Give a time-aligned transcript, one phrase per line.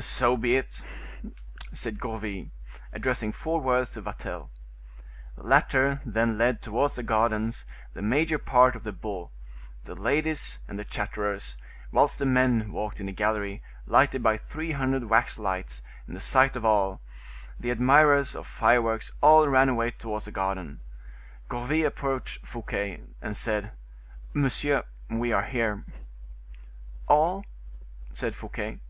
[0.00, 0.82] "So be it,"
[1.74, 2.46] said Gourville,
[2.94, 4.48] addressing four words to Vatel.
[5.36, 9.30] The latter then led towards the gardens the major part of the beaux,
[9.84, 11.58] the ladies and the chatterers,
[11.92, 16.18] whilst the men walked in the gallery, lighted by three hundred wax lights, in the
[16.20, 17.02] sight of all;
[17.60, 20.80] the admirers of fireworks all ran away towards the garden.
[21.50, 23.72] Gourville approached Fouquet, and said:
[24.32, 25.84] "Monsieur, we are here."
[27.06, 27.44] "All?"
[28.14, 28.80] said Fouquet.